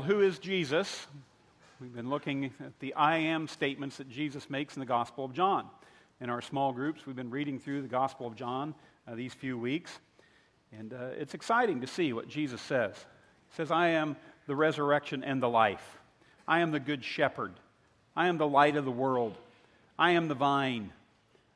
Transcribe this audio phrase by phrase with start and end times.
[0.00, 1.06] Who is Jesus?
[1.80, 5.32] We've been looking at the I am statements that Jesus makes in the Gospel of
[5.32, 5.66] John.
[6.20, 8.74] In our small groups, we've been reading through the Gospel of John
[9.06, 9.98] uh, these few weeks.
[10.76, 12.96] And uh, it's exciting to see what Jesus says.
[12.96, 15.98] He says, I am the resurrection and the life.
[16.48, 17.52] I am the good shepherd.
[18.16, 19.36] I am the light of the world.
[19.98, 20.92] I am the vine.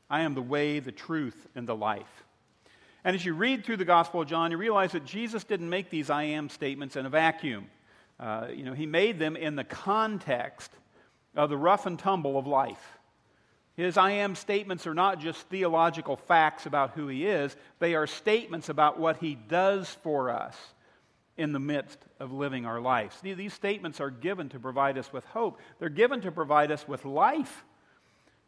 [0.09, 2.25] I am the way, the truth, and the life.
[3.05, 5.91] And as you read through the Gospel of John, you realize that Jesus didn't make
[5.91, 7.67] these I am statements in a vacuum.
[8.21, 10.73] Uh, you know, he made them in the context
[11.37, 12.99] of the rough and tumble of life.
[13.77, 18.09] His I am statements are not just theological facts about who he is, they are
[18.09, 20.57] statements about what he does for us
[21.37, 23.17] in the midst of living our lives.
[23.23, 27.05] These statements are given to provide us with hope, they're given to provide us with
[27.05, 27.65] life.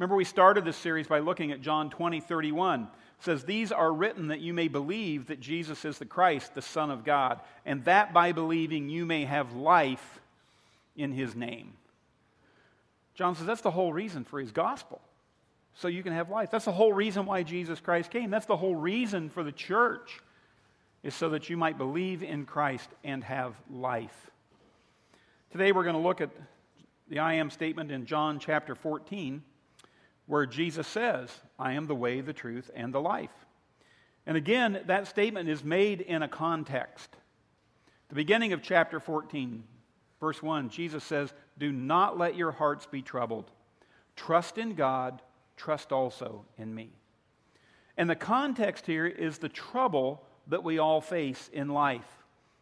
[0.01, 4.29] Remember, we started this series by looking at John 20, 31 says, These are written
[4.29, 8.15] that you may believe that Jesus is the Christ, the Son of God, and that
[8.15, 10.21] by believing you may have life
[10.97, 11.75] in his name.
[13.15, 15.03] John says that's the whole reason for his gospel.
[15.75, 16.51] So you can have life.
[16.51, 18.31] That's the whole reason why Jesus Christ came.
[18.31, 20.23] That's the whole reason for the church,
[21.03, 24.31] is so that you might believe in Christ and have life.
[25.53, 26.31] Today we're going to look at
[27.11, 29.43] the I am statement in John chapter 14
[30.31, 31.29] where Jesus says,
[31.59, 33.35] I am the way, the truth, and the life.
[34.27, 37.11] And again, that statement is made in a context.
[38.11, 39.65] The beginning of chapter 14,
[40.21, 43.51] verse 1, Jesus says, Do not let your hearts be troubled.
[44.15, 45.21] Trust in God,
[45.57, 46.91] trust also in me.
[47.97, 52.07] And the context here is the trouble that we all face in life.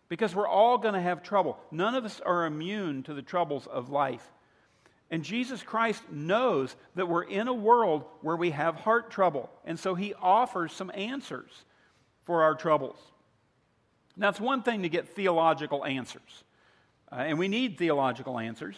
[0.09, 1.59] Because we're all going to have trouble.
[1.71, 4.27] None of us are immune to the troubles of life.
[5.11, 9.51] And Jesus Christ knows that we're in a world where we have heart trouble.
[9.65, 11.51] And so he offers some answers
[12.25, 12.99] for our troubles.
[14.17, 16.45] Now, it's one thing to get theological answers,
[17.11, 18.77] uh, and we need theological answers,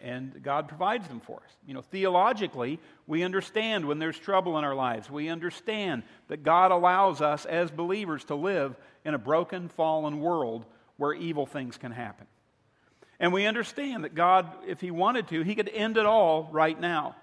[0.00, 1.52] and God provides them for us.
[1.66, 5.08] You know, theologically, we understand when there's trouble in our lives.
[5.08, 10.66] We understand that God allows us as believers to live in a broken, fallen world
[10.96, 12.26] where evil things can happen.
[13.20, 16.78] And we understand that God, if He wanted to, He could end it all right
[16.78, 17.14] now.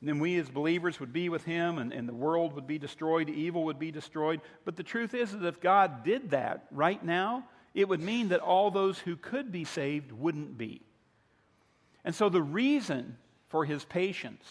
[0.00, 2.78] And then we as believers would be with Him, and, and the world would be
[2.78, 4.40] destroyed, evil would be destroyed.
[4.64, 8.40] But the truth is that if God did that right now, it would mean that
[8.40, 10.82] all those who could be saved wouldn't be.
[12.04, 13.16] And so the reason
[13.48, 14.44] for His patience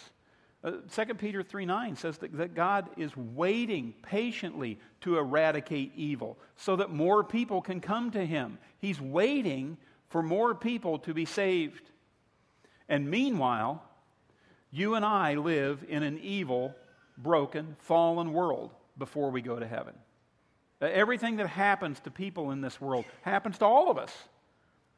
[0.64, 6.38] uh, 2 Peter 3 9 says that, that God is waiting patiently to eradicate evil
[6.56, 8.60] so that more people can come to Him.
[8.80, 9.78] He's waiting
[10.12, 11.90] for more people to be saved.
[12.88, 13.84] And meanwhile,
[14.70, 16.76] you and I live in an evil,
[17.18, 19.94] broken, fallen world before we go to heaven.
[20.82, 24.12] Uh, everything that happens to people in this world happens to all of us.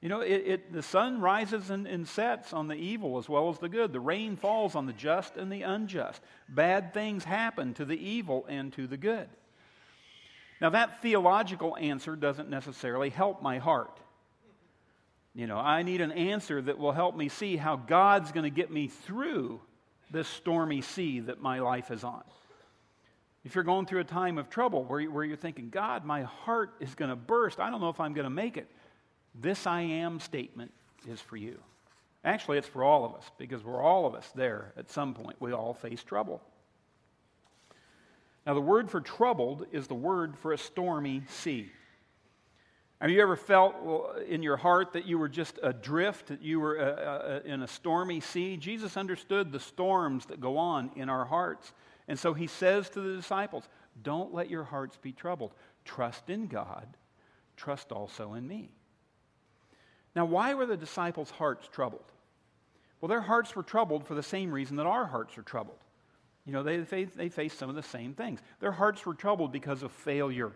[0.01, 3.49] You know, it, it, the sun rises and, and, sets on the evil as well
[3.49, 3.93] as the good.
[3.93, 6.21] The rain falls on the just and the unjust.
[6.49, 9.29] Bad things happen to the evil and to the good.
[10.59, 13.97] Now, that theological answer doesn't necessarily help my heart.
[15.35, 18.55] You know, I need an answer that will help me see how God's going to
[18.55, 19.61] get me through
[20.11, 22.23] this stormy sea that my life is on.
[23.43, 26.75] If you're going through a time of trouble where, where you're thinking, God, my heart
[26.79, 28.67] is going to burst, I don't know if I'm going to make it,
[29.35, 30.71] this I am statement
[31.09, 31.59] is for you.
[32.23, 35.35] Actually, it's for all of us because we're all of us there at some point.
[35.41, 36.41] We all face trouble.
[38.45, 41.71] Now, the word for troubled is the word for a stormy sea.
[43.03, 43.75] Have you ever felt
[44.29, 47.67] in your heart that you were just adrift, that you were uh, uh, in a
[47.67, 48.55] stormy sea?
[48.55, 51.73] Jesus understood the storms that go on in our hearts.
[52.07, 53.67] And so he says to the disciples,
[54.03, 55.51] Don't let your hearts be troubled.
[55.83, 56.87] Trust in God,
[57.57, 58.71] trust also in me.
[60.15, 62.09] Now, why were the disciples' hearts troubled?
[63.01, 65.83] Well, their hearts were troubled for the same reason that our hearts are troubled.
[66.45, 68.39] You know, they, they, they faced some of the same things.
[68.61, 70.53] Their hearts were troubled because of failure.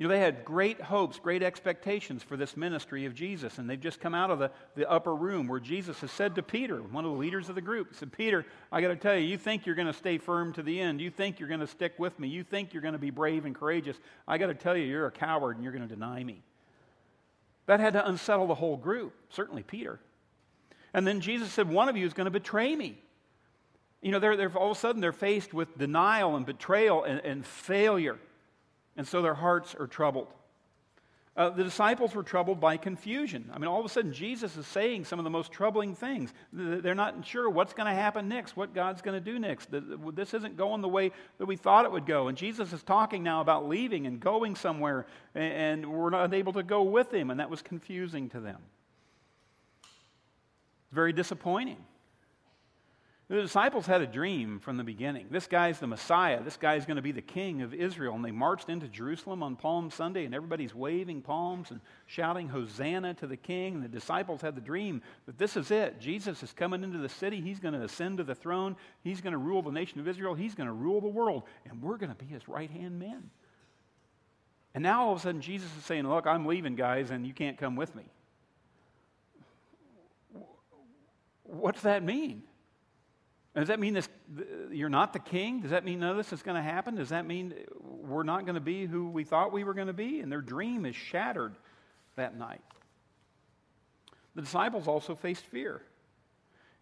[0.00, 3.78] You know, they had great hopes, great expectations for this ministry of Jesus, and they've
[3.78, 7.04] just come out of the, the upper room where Jesus has said to Peter, one
[7.04, 9.66] of the leaders of the group, said, Peter, I got to tell you, you think
[9.66, 11.02] you're going to stay firm to the end.
[11.02, 12.28] You think you're going to stick with me.
[12.28, 13.98] You think you're going to be brave and courageous.
[14.26, 16.40] I got to tell you, you're a coward and you're going to deny me.
[17.66, 20.00] That had to unsettle the whole group, certainly Peter.
[20.94, 22.98] And then Jesus said, One of you is going to betray me.
[24.00, 27.20] You know, they're, they're, all of a sudden they're faced with denial and betrayal and,
[27.20, 28.16] and failure.
[29.00, 30.28] And so their hearts are troubled.
[31.34, 33.48] Uh, the disciples were troubled by confusion.
[33.50, 36.34] I mean, all of a sudden, Jesus is saying some of the most troubling things.
[36.52, 39.70] They're not sure what's going to happen next, what God's going to do next.
[39.70, 42.28] This isn't going the way that we thought it would go.
[42.28, 46.62] And Jesus is talking now about leaving and going somewhere, and we're not able to
[46.62, 48.60] go with him, and that was confusing to them.
[50.92, 51.78] Very disappointing.
[53.30, 55.28] The disciples had a dream from the beginning.
[55.30, 56.42] This guy's the Messiah.
[56.42, 58.16] This guy's going to be the king of Israel.
[58.16, 63.14] And they marched into Jerusalem on Palm Sunday, and everybody's waving palms and shouting, Hosanna
[63.14, 63.76] to the king.
[63.76, 66.00] And the disciples had the dream that this is it.
[66.00, 67.40] Jesus is coming into the city.
[67.40, 68.74] He's going to ascend to the throne.
[69.04, 70.34] He's going to rule the nation of Israel.
[70.34, 71.44] He's going to rule the world.
[71.70, 73.30] And we're going to be his right hand men.
[74.74, 77.32] And now all of a sudden, Jesus is saying, Look, I'm leaving, guys, and you
[77.32, 78.06] can't come with me.
[81.44, 82.42] What's that mean?
[83.56, 84.08] Does that mean this,
[84.70, 85.60] you're not the king?
[85.60, 86.94] Does that mean none of this is going to happen?
[86.94, 89.92] Does that mean we're not going to be who we thought we were going to
[89.92, 90.20] be?
[90.20, 91.56] And their dream is shattered
[92.14, 92.60] that night.
[94.36, 95.82] The disciples also faced fear.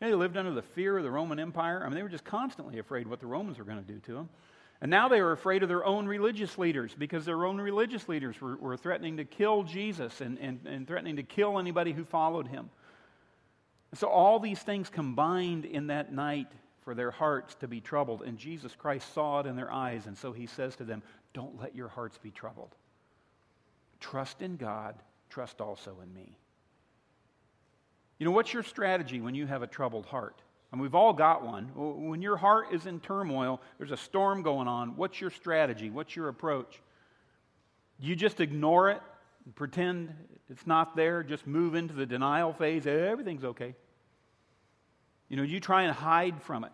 [0.00, 1.80] You know, they lived under the fear of the Roman Empire.
[1.82, 4.12] I mean, they were just constantly afraid what the Romans were going to do to
[4.12, 4.28] them.
[4.80, 8.40] And now they were afraid of their own religious leaders because their own religious leaders
[8.40, 12.46] were, were threatening to kill Jesus and, and, and threatening to kill anybody who followed
[12.46, 12.70] him.
[13.94, 16.48] So, all these things combined in that night
[16.88, 18.22] for their hearts to be troubled.
[18.22, 20.06] And Jesus Christ saw it in their eyes.
[20.06, 21.02] And so he says to them,
[21.34, 22.74] Don't let your hearts be troubled.
[24.00, 24.94] Trust in God,
[25.28, 26.38] trust also in me.
[28.18, 30.40] You know, what's your strategy when you have a troubled heart?
[30.72, 31.70] Mean, we've all got one.
[31.74, 34.96] When your heart is in turmoil, there's a storm going on.
[34.96, 35.90] What's your strategy?
[35.90, 36.80] What's your approach?
[38.00, 39.02] Do you just ignore it
[39.54, 40.12] pretend
[40.50, 43.74] it's not there, just move into the denial phase, everything's okay.
[45.28, 46.72] You know, you try and hide from it.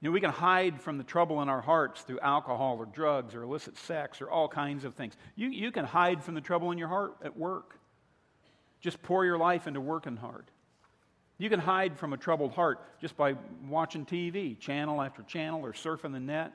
[0.00, 3.34] You know, we can hide from the trouble in our hearts through alcohol or drugs
[3.34, 5.16] or illicit sex or all kinds of things.
[5.34, 7.78] You, you can hide from the trouble in your heart at work.
[8.80, 10.44] Just pour your life into working hard.
[11.38, 13.34] You can hide from a troubled heart just by
[13.66, 16.52] watching TV, channel after channel, or surfing the net.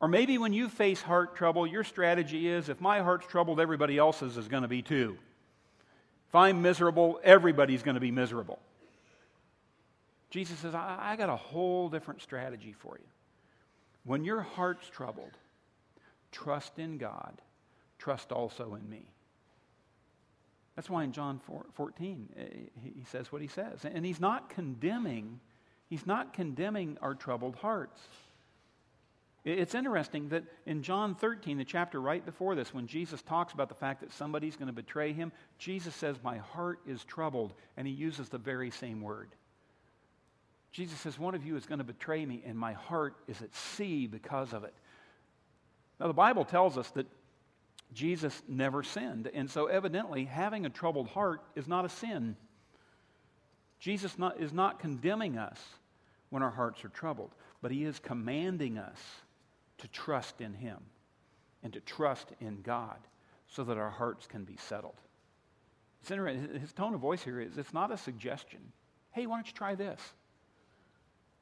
[0.00, 3.96] Or maybe when you face heart trouble, your strategy is if my heart's troubled, everybody
[3.96, 5.16] else's is going to be too.
[6.28, 8.58] If I'm miserable, everybody's going to be miserable.
[10.30, 13.06] Jesus says, I, I got a whole different strategy for you.
[14.04, 15.32] When your heart's troubled,
[16.30, 17.40] trust in God,
[17.98, 19.10] trust also in me.
[20.74, 21.40] That's why in John
[21.72, 22.42] 14, eh,
[22.82, 23.84] he says what he says.
[23.84, 25.40] And he's not condemning,
[25.88, 27.98] he's not condemning our troubled hearts.
[29.46, 33.68] It's interesting that in John 13, the chapter right before this, when Jesus talks about
[33.68, 37.86] the fact that somebody's going to betray him, Jesus says, My heart is troubled, and
[37.86, 39.28] he uses the very same word.
[40.72, 43.54] Jesus says, One of you is going to betray me, and my heart is at
[43.54, 44.74] sea because of it.
[46.00, 47.06] Now, the Bible tells us that
[47.94, 52.34] Jesus never sinned, and so evidently, having a troubled heart is not a sin.
[53.78, 55.60] Jesus not, is not condemning us
[56.30, 57.30] when our hearts are troubled,
[57.62, 58.98] but he is commanding us
[59.78, 60.78] to trust in Him
[61.62, 62.98] and to trust in God
[63.48, 65.00] so that our hearts can be settled.
[66.02, 66.60] It's interesting.
[66.60, 68.60] His tone of voice here is it's not a suggestion.
[69.12, 70.00] Hey, why don't you try this?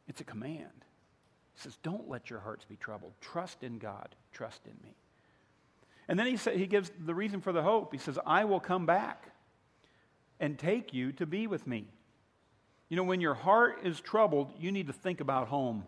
[0.08, 0.84] It's a command.
[1.54, 3.12] He says, Don't let your hearts be troubled.
[3.20, 4.14] Trust in God.
[4.32, 4.94] Trust in me.
[6.08, 7.92] And then he, say, he gives the reason for the hope.
[7.92, 9.30] He says, I will come back
[10.40, 11.88] and take you to be with me.
[12.88, 15.84] You know, when your heart is troubled, you need to think about home.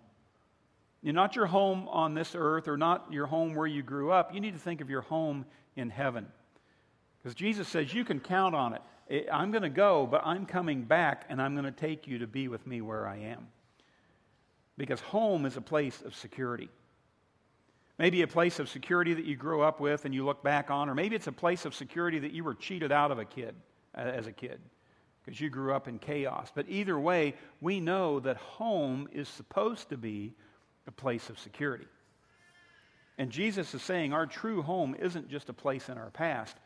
[1.02, 4.34] You're not your home on this earth or not your home where you grew up.
[4.34, 5.44] You need to think of your home
[5.76, 6.26] in heaven.
[7.18, 9.28] Because Jesus says, You can count on it.
[9.32, 12.26] I'm going to go, but I'm coming back and I'm going to take you to
[12.26, 13.46] be with me where I am.
[14.76, 16.68] Because home is a place of security.
[17.98, 20.88] Maybe a place of security that you grew up with and you look back on,
[20.90, 23.54] or maybe it's a place of security that you were cheated out of a kid
[23.94, 24.60] as a kid
[25.24, 26.52] because you grew up in chaos.
[26.54, 30.34] But either way, we know that home is supposed to be
[30.86, 31.86] a place of security.
[33.18, 36.56] And Jesus is saying our true home isn't just a place in our past,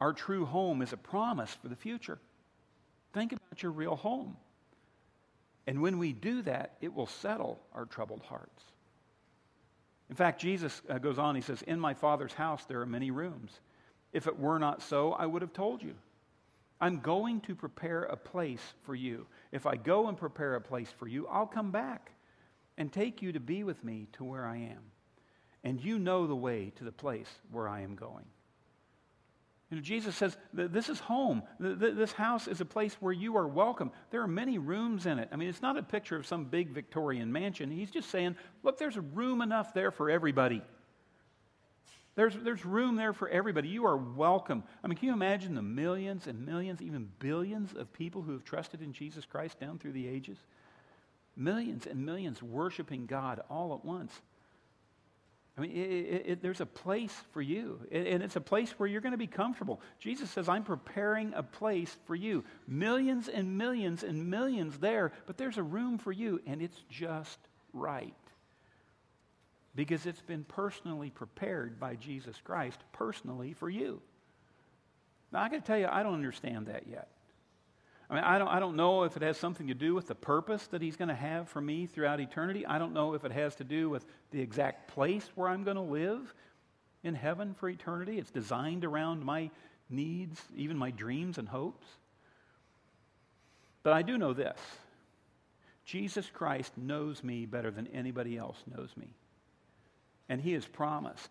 [0.00, 2.18] our true home is a promise for the future.
[3.12, 4.36] Think about your real home.
[5.66, 8.64] And when we do that, it will settle our troubled hearts.
[10.10, 13.10] In fact, Jesus uh, goes on, he says, In my Father's house there are many
[13.10, 13.60] rooms.
[14.12, 15.94] If it were not so, I would have told you.
[16.80, 19.26] I'm going to prepare a place for you.
[19.52, 22.10] If I go and prepare a place for you, I'll come back
[22.78, 24.82] and take you to be with me to where I am.
[25.64, 28.24] And you know the way to the place where I am going.
[29.70, 31.42] You know, Jesus says, This is home.
[31.58, 33.90] This house is a place where you are welcome.
[34.10, 35.30] There are many rooms in it.
[35.32, 37.70] I mean, it's not a picture of some big Victorian mansion.
[37.70, 40.62] He's just saying, Look, there's room enough there for everybody.
[42.14, 43.68] There's, there's room there for everybody.
[43.68, 44.62] You are welcome.
[44.84, 48.44] I mean, can you imagine the millions and millions, even billions of people who have
[48.44, 50.36] trusted in Jesus Christ down through the ages?
[51.36, 54.12] Millions and millions worshiping God all at once.
[55.56, 58.88] I mean, it, it, it, there's a place for you, and it's a place where
[58.88, 59.80] you're going to be comfortable.
[59.98, 62.42] Jesus says, I'm preparing a place for you.
[62.66, 67.38] Millions and millions and millions there, but there's a room for you, and it's just
[67.74, 68.14] right.
[69.74, 74.00] Because it's been personally prepared by Jesus Christ, personally for you.
[75.32, 77.08] Now, I got to tell you, I don't understand that yet.
[78.12, 80.14] I mean, I don't, I don't know if it has something to do with the
[80.14, 82.66] purpose that He's going to have for me throughout eternity.
[82.66, 85.78] I don't know if it has to do with the exact place where I'm going
[85.78, 86.34] to live
[87.02, 88.18] in heaven for eternity.
[88.18, 89.50] It's designed around my
[89.88, 91.86] needs, even my dreams and hopes.
[93.82, 94.60] But I do know this
[95.86, 99.08] Jesus Christ knows me better than anybody else knows me.
[100.28, 101.30] And He has promised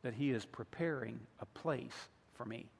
[0.00, 2.70] that He is preparing a place for me.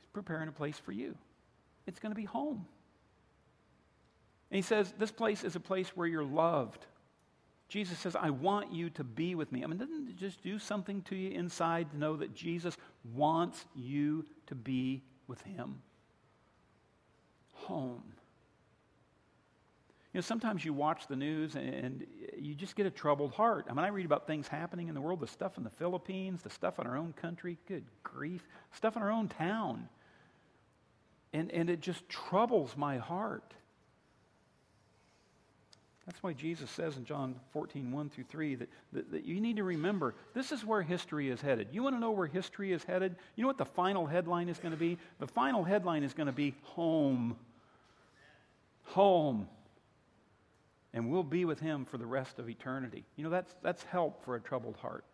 [0.00, 1.16] He's preparing a place for you
[1.90, 2.64] it's going to be home.
[4.50, 6.86] And he says, This place is a place where you're loved.
[7.68, 9.62] Jesus says, I want you to be with me.
[9.62, 12.76] I mean, doesn't it just do something to you inside to know that Jesus
[13.14, 15.80] wants you to be with him?
[17.52, 18.02] Home.
[20.12, 22.04] You know, sometimes you watch the news and
[22.36, 23.66] you just get a troubled heart.
[23.70, 26.42] I mean, I read about things happening in the world, the stuff in the Philippines,
[26.42, 29.88] the stuff in our own country, good grief, stuff in our own town.
[31.32, 33.54] And, and it just troubles my heart.
[36.10, 39.56] That's why Jesus says in John 14, 1 through 3, that, that, that, you need
[39.56, 41.68] to remember this is where history is headed.
[41.70, 43.14] You want to know where history is headed?
[43.36, 44.98] You know what the final headline is going to be?
[45.20, 47.36] The final headline is going to be home.
[48.86, 49.46] Home.
[50.92, 53.04] And we'll be with him for the rest of eternity.
[53.14, 55.04] You know, that's, that's help for a troubled heart.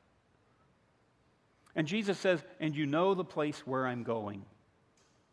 [1.75, 4.47] And Jesus says, And you know the place where I'm going.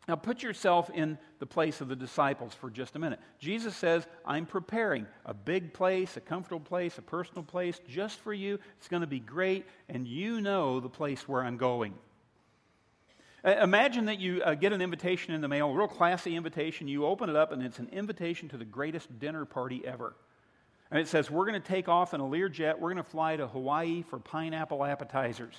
[0.06, 3.20] Now, put yourself in the place of the disciples for just a minute.
[3.38, 8.34] Jesus says, I'm preparing a big place, a comfortable place, a personal place just for
[8.34, 8.58] you.
[8.78, 11.94] It's going to be great, and you know the place where I'm going.
[13.44, 16.88] Imagine that you uh, get an invitation in the mail, a real classy invitation.
[16.88, 20.14] You open it up, and it's an invitation to the greatest dinner party ever.
[20.90, 22.78] And it says, We're going to take off in a Learjet.
[22.78, 25.54] We're going to fly to Hawaii for pineapple appetizers.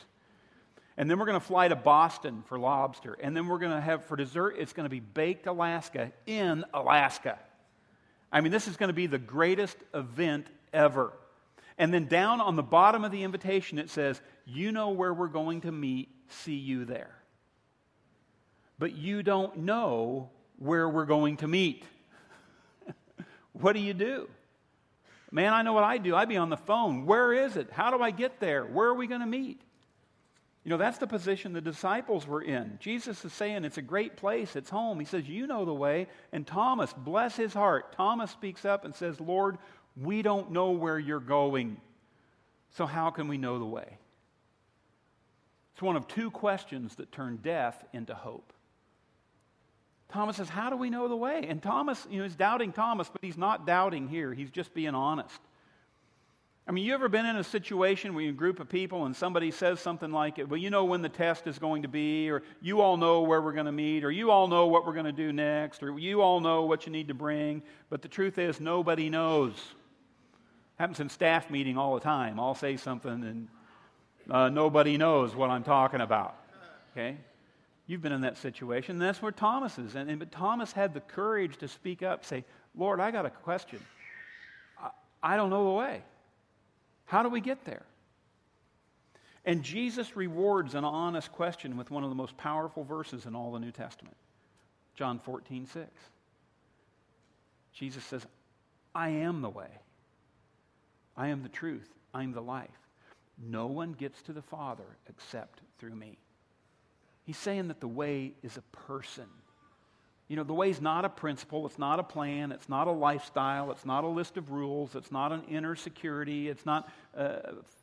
[0.97, 3.17] And then we're going to fly to Boston for lobster.
[3.21, 6.63] And then we're going to have for dessert, it's going to be baked Alaska in
[6.73, 7.37] Alaska.
[8.31, 11.13] I mean, this is going to be the greatest event ever.
[11.77, 15.27] And then down on the bottom of the invitation, it says, You know where we're
[15.27, 17.15] going to meet, see you there.
[18.79, 21.83] But you don't know where we're going to meet.
[23.53, 24.29] what do you do?
[25.31, 26.15] Man, I know what I do.
[26.15, 27.05] I'd be on the phone.
[27.05, 27.69] Where is it?
[27.71, 28.63] How do I get there?
[28.63, 29.61] Where are we going to meet?
[30.65, 32.79] You know, that's the position the disciples were in.
[32.81, 34.99] Jesus is saying it's a great place, it's home.
[34.99, 36.07] He says, You know the way.
[36.31, 39.59] And Thomas, bless his heart, Thomas speaks up and says, Lord,
[39.95, 41.77] we don't know where you're going.
[42.71, 43.99] So how can we know the way?
[45.73, 48.51] It's one of two questions that turn death into hope.
[50.09, 51.45] Thomas says, How do we know the way?
[51.47, 54.33] And Thomas, you know, he's doubting Thomas, but he's not doubting here.
[54.33, 55.39] He's just being honest.
[56.67, 59.15] I mean, you ever been in a situation where you a group of people and
[59.15, 62.41] somebody says something like, well, you know when the test is going to be, or
[62.59, 65.05] you all know where we're going to meet, or you all know what we're going
[65.05, 68.39] to do next, or you all know what you need to bring, but the truth
[68.39, 69.53] is nobody knows.
[70.79, 72.39] Happens in staff meeting all the time.
[72.39, 73.47] I'll say something and
[74.29, 76.35] uh, nobody knows what I'm talking about.
[76.93, 77.15] Okay?
[77.85, 79.93] You've been in that situation, that's where Thomas is.
[79.93, 82.43] And, and but Thomas had the courage to speak up, say,
[82.75, 83.79] Lord, I got a question.
[84.81, 84.89] I,
[85.21, 86.01] I don't know the way.
[87.05, 87.85] How do we get there?
[89.45, 93.51] And Jesus rewards an honest question with one of the most powerful verses in all
[93.51, 94.17] the New Testament
[94.95, 95.87] John 14, 6.
[97.73, 98.25] Jesus says,
[98.93, 99.67] I am the way.
[101.17, 101.89] I am the truth.
[102.13, 102.69] I am the life.
[103.37, 106.17] No one gets to the Father except through me.
[107.25, 109.25] He's saying that the way is a person.
[110.27, 112.91] You know, the way is not a principle, it's not a plan, it's not a
[112.91, 117.37] lifestyle, it's not a list of rules, it's not an inner security, it's not uh,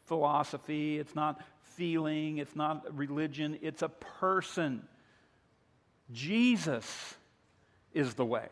[0.06, 4.82] philosophy, it's not feeling, it's not religion, it's a person.
[6.10, 7.14] Jesus
[7.94, 8.48] is the way.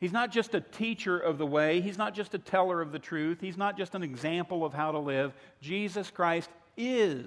[0.00, 2.98] He's not just a teacher of the way, he's not just a teller of the
[2.98, 5.32] truth, he's not just an example of how to live.
[5.60, 7.26] Jesus Christ is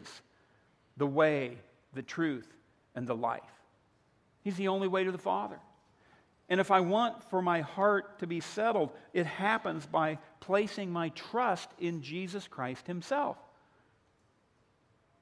[0.98, 1.58] the way,
[1.94, 2.48] the truth,
[2.96, 3.42] and the life.
[4.48, 5.60] He's the only way to the Father.
[6.48, 11.10] And if I want for my heart to be settled, it happens by placing my
[11.10, 13.36] trust in Jesus Christ Himself.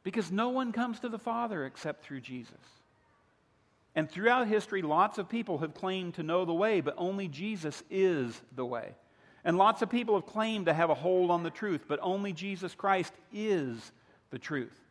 [0.04, 2.54] Because no one comes to the Father except through Jesus.
[3.96, 7.82] And throughout history, lots of people have claimed to know the way, but only Jesus
[7.90, 8.94] is the way.
[9.44, 12.32] And lots of people have claimed to have a hold on the truth, but only
[12.32, 13.92] Jesus Christ is
[14.30, 14.85] the truth.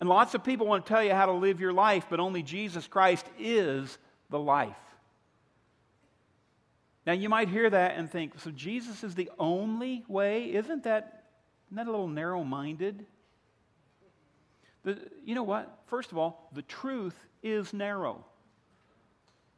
[0.00, 2.42] And lots of people want to tell you how to live your life, but only
[2.42, 3.98] Jesus Christ is
[4.30, 4.74] the life.
[7.06, 10.54] Now, you might hear that and think, so Jesus is the only way?
[10.54, 11.24] Isn't that,
[11.66, 13.04] isn't that a little narrow minded?
[14.84, 15.80] You know what?
[15.86, 18.24] First of all, the truth is narrow.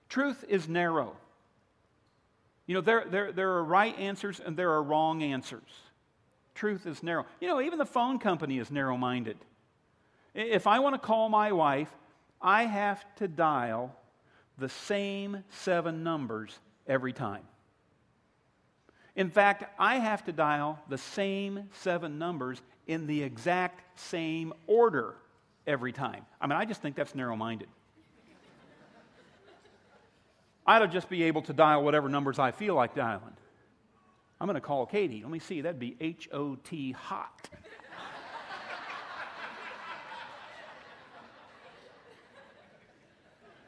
[0.09, 1.17] Truth is narrow.
[2.67, 5.63] You know, there, there, there are right answers and there are wrong answers.
[6.55, 7.27] Truth is narrow.
[7.41, 9.37] You know, even the phone company is narrow minded.
[10.35, 11.95] If I want to call my wife,
[12.41, 13.95] I have to dial
[14.59, 17.43] the same seven numbers every time.
[19.15, 25.15] In fact, I have to dial the same seven numbers in the exact same order
[25.67, 26.25] every time.
[26.41, 27.69] I mean, I just think that's narrow minded.
[30.67, 33.37] I ought to just be able to dial whatever numbers I feel like dialing.
[34.41, 35.23] I'm going to call Katie.
[35.23, 37.49] Let me see, that'd be H O T hot.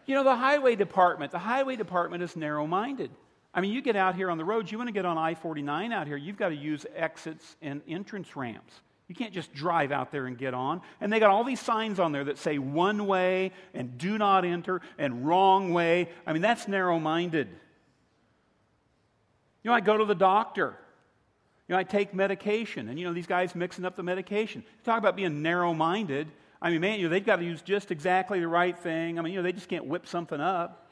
[0.07, 3.11] You know, the highway department, the highway department is narrow minded.
[3.53, 5.35] I mean, you get out here on the roads, you want to get on I
[5.35, 8.75] 49 out here, you've got to use exits and entrance ramps.
[9.07, 10.81] You can't just drive out there and get on.
[11.01, 14.45] And they got all these signs on there that say one way and do not
[14.45, 16.09] enter and wrong way.
[16.27, 17.49] I mean, that's narrow minded.
[19.63, 20.79] You know, I go to the doctor.
[21.69, 24.63] You know, I take medication, and you know, these guys mixing up the medication.
[24.67, 26.29] You talk about being narrow minded.
[26.65, 29.19] I mean, man, you know, they've got to use just exactly the right thing.
[29.19, 30.89] I mean, you know, they just can't whip something up.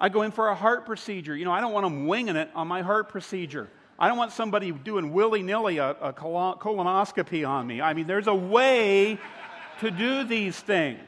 [0.00, 1.36] I go in for a heart procedure.
[1.36, 3.68] You know, I don't want them winging it on my heart procedure.
[3.96, 7.80] I don't want somebody doing willy nilly a, a colonoscopy on me.
[7.80, 9.18] I mean, there's a way
[9.78, 10.98] to do these things.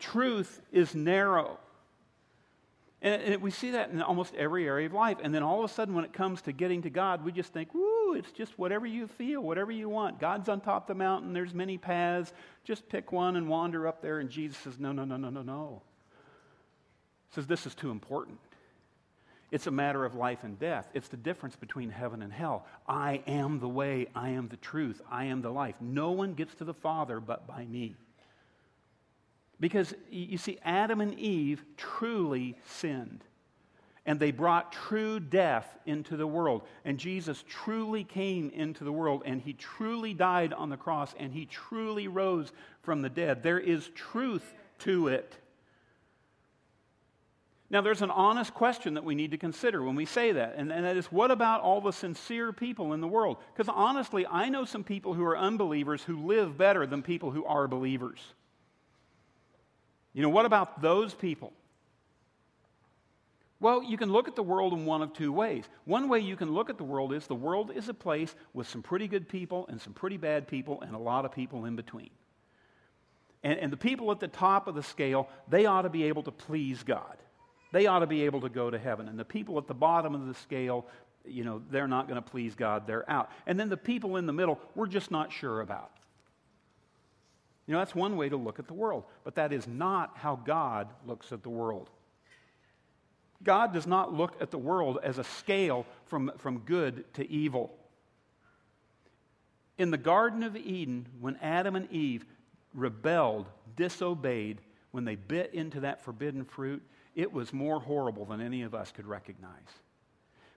[0.00, 1.59] Truth is narrow.
[3.02, 5.16] And, and, we see that in almost every area of life.
[5.22, 7.52] And then all of a sudden, when it comes to getting to God, we just
[7.52, 10.20] think, woo, it's just whatever you feel, whatever you want.
[10.20, 12.32] God's on top of the mountain, there's many paths.
[12.64, 14.18] Just pick one and wander up there.
[14.18, 15.82] And Jesus says, no, no, no, no, no, no.
[17.30, 18.38] He says, this is too important.
[19.50, 20.88] It's a matter of life and death.
[20.94, 22.66] It's the difference between heaven and hell.
[22.86, 25.74] I am the way, I am the truth, I am the life.
[25.80, 27.96] No one gets to the Father but by me.
[29.60, 33.22] Because you see, Adam and Eve truly sinned.
[34.06, 36.62] And they brought true death into the world.
[36.86, 39.22] And Jesus truly came into the world.
[39.26, 41.14] And he truly died on the cross.
[41.18, 42.50] And he truly rose
[42.82, 43.42] from the dead.
[43.42, 45.36] There is truth to it.
[47.68, 50.72] Now, there's an honest question that we need to consider when we say that, and,
[50.72, 53.36] and that is what about all the sincere people in the world?
[53.54, 57.44] Because honestly, I know some people who are unbelievers who live better than people who
[57.44, 58.18] are believers.
[60.12, 61.52] You know, what about those people?
[63.60, 65.64] Well, you can look at the world in one of two ways.
[65.84, 68.66] One way you can look at the world is the world is a place with
[68.66, 71.76] some pretty good people and some pretty bad people and a lot of people in
[71.76, 72.10] between.
[73.42, 76.22] And, and the people at the top of the scale, they ought to be able
[76.22, 77.18] to please God
[77.72, 79.08] they ought to be able to go to heaven.
[79.08, 80.86] And the people at the bottom of the scale,
[81.24, 83.30] you know, they're not going to please God, they're out.
[83.46, 85.90] And then the people in the middle, we're just not sure about.
[87.70, 90.34] You know, that's one way to look at the world, but that is not how
[90.34, 91.88] God looks at the world.
[93.44, 97.72] God does not look at the world as a scale from, from good to evil.
[99.78, 102.26] In the Garden of Eden, when Adam and Eve
[102.74, 106.82] rebelled, disobeyed, when they bit into that forbidden fruit,
[107.14, 109.68] it was more horrible than any of us could recognize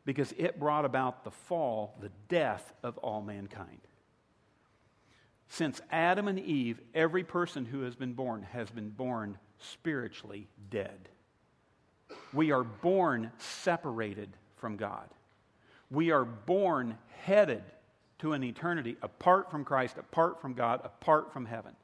[0.03, 3.81] because it brought about the fall, the death of all mankind.
[5.53, 11.09] Since Adam and Eve, every person who has been born has been born spiritually dead.
[12.33, 15.07] We are born separated from God.
[15.91, 17.61] We are born headed
[18.17, 21.75] to an eternity apart from Christ, apart from God, apart from heaven.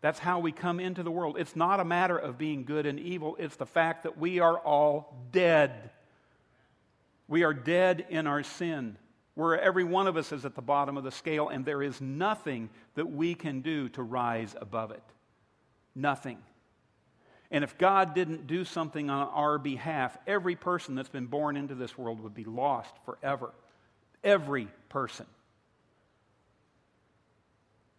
[0.00, 1.36] That's how we come into the world.
[1.38, 4.58] It's not a matter of being good and evil, it's the fact that we are
[4.58, 5.90] all dead.
[7.28, 8.98] We are dead in our sin,
[9.38, 12.00] where every one of us is at the bottom of the scale, and there is
[12.00, 15.02] nothing that we can do to rise above it.
[15.94, 16.38] Nothing.
[17.52, 21.76] And if God didn't do something on our behalf, every person that's been born into
[21.76, 23.52] this world would be lost forever.
[24.24, 25.26] Every person.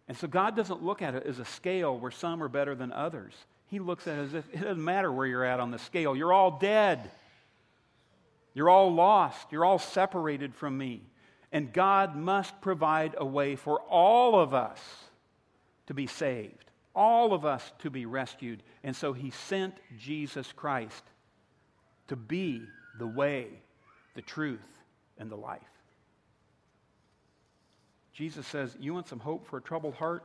[0.08, 2.92] And so God doesn't look at it as a scale where some are better than
[2.92, 3.32] others.
[3.68, 6.14] He looks at it as if it doesn't matter where you're at on the scale.
[6.14, 7.10] You're all dead.
[8.52, 9.46] You're all lost.
[9.50, 11.00] You're all separated from me.
[11.52, 14.80] And God must provide a way for all of us
[15.86, 18.62] to be saved, all of us to be rescued.
[18.84, 21.02] And so he sent Jesus Christ
[22.08, 22.62] to be
[22.98, 23.48] the way,
[24.14, 24.60] the truth,
[25.18, 25.60] and the life.
[28.12, 30.24] Jesus says, You want some hope for a troubled heart?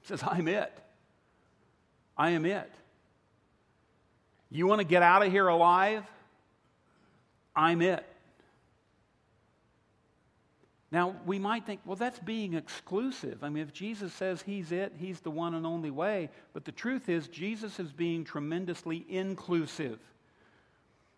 [0.00, 0.72] He says, I'm it.
[2.16, 2.70] I am it.
[4.50, 6.04] You want to get out of here alive?
[7.54, 8.06] I'm it.
[10.92, 13.42] Now, we might think, well, that's being exclusive.
[13.42, 16.30] I mean, if Jesus says he's it, he's the one and only way.
[16.52, 19.98] But the truth is, Jesus is being tremendously inclusive.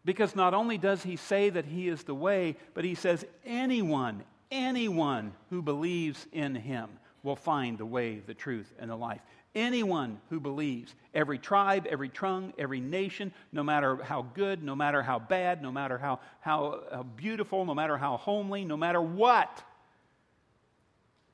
[0.06, 4.22] Because not only does he say that he is the way, but he says anyone,
[4.50, 6.88] anyone who believes in him
[7.22, 9.20] will find the way, the truth, and the life.
[9.54, 15.02] Anyone who believes, every tribe, every tongue, every nation, no matter how good, no matter
[15.02, 19.62] how bad, no matter how, how, how beautiful, no matter how homely, no matter what,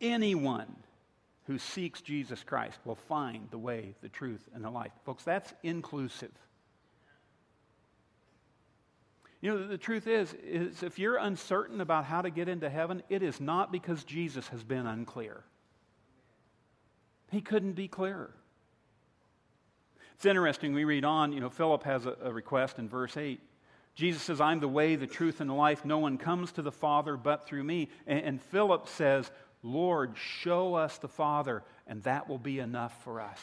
[0.00, 0.74] anyone
[1.46, 4.92] who seeks Jesus Christ will find the way, the truth, and the life.
[5.04, 6.32] Folks, that's inclusive.
[9.40, 13.02] You know, the truth is, is if you're uncertain about how to get into heaven,
[13.10, 15.44] it is not because Jesus has been unclear.
[17.34, 18.30] He couldn't be clearer.
[20.14, 23.40] It's interesting, we read on, you know, Philip has a, a request in verse 8.
[23.96, 25.84] Jesus says, I'm the way, the truth, and the life.
[25.84, 27.88] No one comes to the Father but through me.
[28.06, 29.28] And, and Philip says,
[29.64, 33.40] Lord, show us the Father, and that will be enough for us.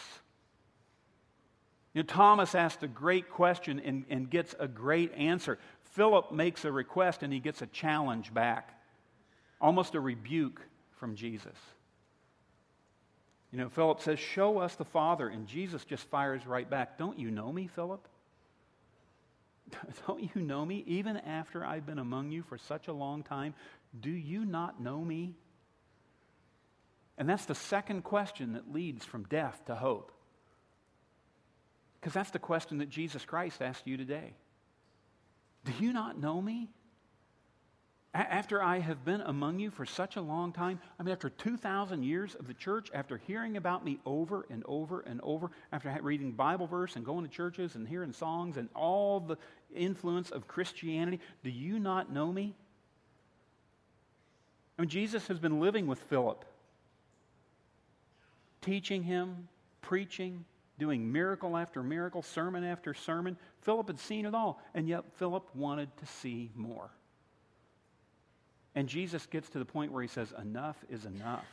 [1.93, 5.59] You know, Thomas asked a great question and, and gets a great answer.
[5.81, 8.81] Philip makes a request and he gets a challenge back,
[9.59, 10.61] almost a rebuke
[10.93, 11.57] from Jesus.
[13.51, 15.27] You know, Philip says, Show us the Father.
[15.27, 18.07] And Jesus just fires right back, Don't you know me, Philip?
[20.07, 20.83] Don't you know me?
[20.87, 23.53] Even after I've been among you for such a long time,
[23.99, 25.35] do you not know me?
[27.17, 30.11] And that's the second question that leads from death to hope.
[31.99, 34.33] Because that's the question that Jesus Christ asked you today.
[35.65, 36.69] Do you not know me?
[38.13, 42.03] After I have been among you for such a long time, I mean, after 2,000
[42.03, 46.33] years of the church, after hearing about me over and over and over, after reading
[46.33, 49.37] Bible verse and going to churches and hearing songs and all the
[49.73, 52.53] influence of Christianity, do you not know me?
[54.77, 56.43] I mean, Jesus has been living with Philip,
[58.61, 59.47] teaching him,
[59.81, 60.43] preaching,
[60.77, 63.37] doing miracle after miracle, sermon after sermon.
[63.61, 66.89] Philip had seen it all, and yet Philip wanted to see more.
[68.75, 71.45] And Jesus gets to the point where he says, Enough is enough.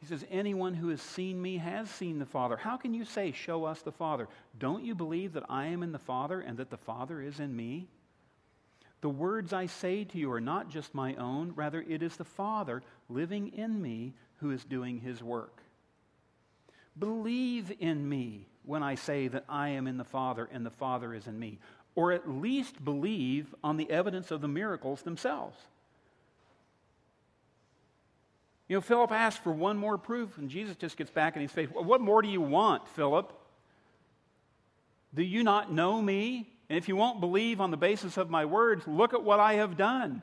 [0.00, 2.56] He says, Anyone who has seen me has seen the Father.
[2.56, 4.28] How can you say, Show us the Father?
[4.58, 7.56] Don't you believe that I am in the Father and that the Father is in
[7.56, 7.88] me?
[9.00, 12.24] The words I say to you are not just my own, rather, it is the
[12.24, 15.60] Father living in me who is doing his work.
[16.98, 21.14] Believe in me when I say that I am in the Father and the Father
[21.14, 21.58] is in me
[21.96, 25.56] or at least believe on the evidence of the miracles themselves.
[28.68, 31.50] You know, Philip asked for one more proof, and Jesus just gets back in his
[31.50, 31.68] face.
[31.72, 33.32] What more do you want, Philip?
[35.14, 36.52] Do you not know me?
[36.68, 39.54] And if you won't believe on the basis of my words, look at what I
[39.54, 40.20] have done.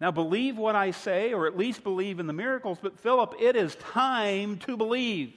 [0.00, 3.56] Now, believe what I say, or at least believe in the miracles, but Philip, it
[3.56, 5.32] is time to believe.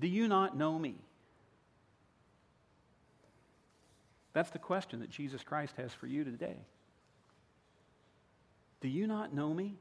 [0.00, 0.96] Do you not know me?
[4.32, 6.56] That's the question that Jesus Christ has for you today.
[8.80, 9.76] Do you not know me?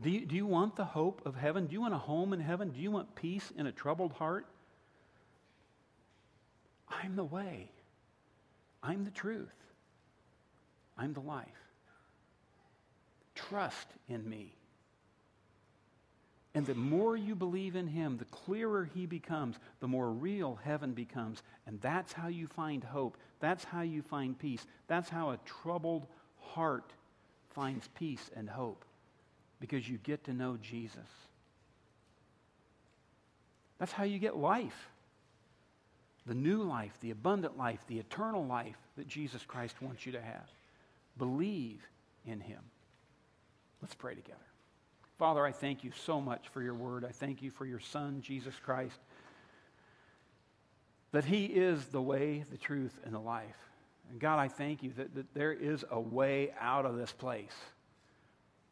[0.00, 1.66] Do you, do you want the hope of heaven?
[1.66, 2.70] Do you want a home in heaven?
[2.70, 4.46] Do you want peace in a troubled heart?
[6.88, 7.70] I'm the way.
[8.82, 9.48] I'm the truth.
[10.96, 11.46] I'm the life.
[13.34, 14.57] Trust in me.
[16.58, 20.92] And the more you believe in him, the clearer he becomes, the more real heaven
[20.92, 21.44] becomes.
[21.68, 23.16] And that's how you find hope.
[23.38, 24.66] That's how you find peace.
[24.88, 26.08] That's how a troubled
[26.40, 26.92] heart
[27.50, 28.84] finds peace and hope
[29.60, 31.06] because you get to know Jesus.
[33.78, 34.88] That's how you get life
[36.26, 40.20] the new life, the abundant life, the eternal life that Jesus Christ wants you to
[40.20, 40.48] have.
[41.18, 41.86] Believe
[42.26, 42.62] in him.
[43.80, 44.47] Let's pray together.
[45.18, 47.04] Father, I thank you so much for your word.
[47.04, 48.98] I thank you for your Son, Jesus Christ,
[51.10, 53.56] that he is the way, the truth, and the life.
[54.10, 57.54] And God, I thank you that, that there is a way out of this place,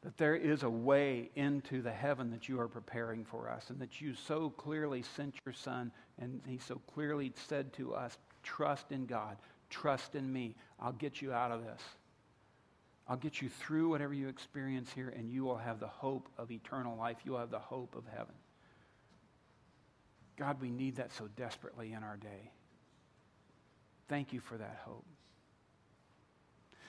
[0.02, 3.80] that there is a way into the heaven that you are preparing for us, and
[3.80, 8.92] that you so clearly sent your Son, and he so clearly said to us, Trust
[8.92, 9.36] in God.
[9.68, 10.54] Trust in me.
[10.78, 11.82] I'll get you out of this.
[13.08, 16.50] I'll get you through whatever you experience here, and you will have the hope of
[16.50, 17.18] eternal life.
[17.24, 18.34] You will have the hope of heaven.
[20.36, 22.50] God, we need that so desperately in our day.
[24.08, 25.04] Thank you for that hope.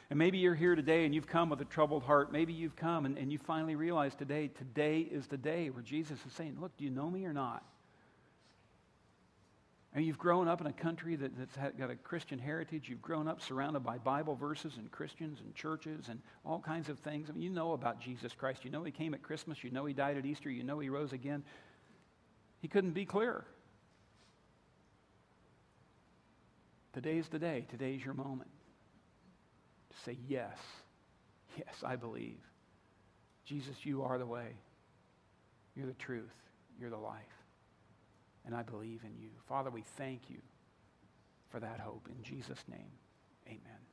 [0.10, 2.32] And maybe you're here today and you've come with a troubled heart.
[2.32, 6.18] Maybe you've come and, and you finally realize today, today is the day where Jesus
[6.26, 7.64] is saying, Look, do you know me or not?
[9.98, 12.88] And you've grown up in a country that, that's got a Christian heritage.
[12.88, 17.00] You've grown up surrounded by Bible verses and Christians and churches and all kinds of
[17.00, 17.32] things.
[17.32, 18.64] I mean, you know about Jesus Christ.
[18.64, 19.64] You know he came at Christmas.
[19.64, 20.52] You know he died at Easter.
[20.52, 21.44] You know he rose again.
[22.62, 23.44] He couldn't be clearer.
[26.94, 27.66] Today's the day.
[27.68, 28.52] Today's your moment
[29.90, 30.60] to say, Yes,
[31.58, 32.38] yes, I believe.
[33.46, 34.58] Jesus, you are the way.
[35.76, 36.36] You're the truth.
[36.80, 37.37] You're the life.
[38.48, 39.30] And I believe in you.
[39.48, 40.40] Father, we thank you
[41.50, 42.08] for that hope.
[42.10, 42.92] In Jesus' name,
[43.46, 43.87] amen.